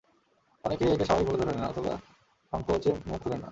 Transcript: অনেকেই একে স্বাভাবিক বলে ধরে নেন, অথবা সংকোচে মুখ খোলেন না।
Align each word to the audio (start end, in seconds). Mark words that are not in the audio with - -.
অনেকেই 0.63 0.89
একে 0.93 1.05
স্বাভাবিক 1.05 1.27
বলে 1.27 1.37
ধরে 1.39 1.51
নেন, 1.51 1.65
অথবা 1.65 1.93
সংকোচে 2.53 2.91
মুখ 3.07 3.19
খোলেন 3.23 3.39
না। 3.39 3.49